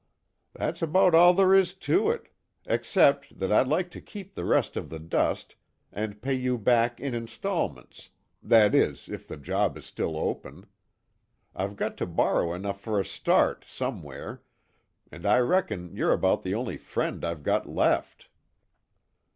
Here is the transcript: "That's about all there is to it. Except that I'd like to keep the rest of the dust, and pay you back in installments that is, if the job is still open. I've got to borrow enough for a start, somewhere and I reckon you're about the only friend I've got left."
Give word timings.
"That's 0.55 0.81
about 0.81 1.13
all 1.13 1.31
there 1.35 1.53
is 1.53 1.75
to 1.75 2.09
it. 2.09 2.29
Except 2.65 3.37
that 3.39 3.51
I'd 3.51 3.67
like 3.67 3.91
to 3.91 4.01
keep 4.01 4.33
the 4.33 4.45
rest 4.45 4.75
of 4.75 4.89
the 4.89 4.97
dust, 4.97 5.55
and 5.93 6.23
pay 6.23 6.33
you 6.33 6.57
back 6.57 6.99
in 6.99 7.13
installments 7.13 8.09
that 8.41 8.73
is, 8.73 9.07
if 9.07 9.27
the 9.27 9.37
job 9.37 9.77
is 9.77 9.85
still 9.85 10.17
open. 10.17 10.65
I've 11.55 11.75
got 11.75 11.97
to 11.97 12.07
borrow 12.07 12.51
enough 12.55 12.81
for 12.81 12.99
a 12.99 13.05
start, 13.05 13.63
somewhere 13.67 14.41
and 15.11 15.23
I 15.23 15.37
reckon 15.37 15.95
you're 15.95 16.13
about 16.13 16.41
the 16.41 16.55
only 16.55 16.77
friend 16.77 17.23
I've 17.23 17.43
got 17.43 17.69
left." 17.69 18.27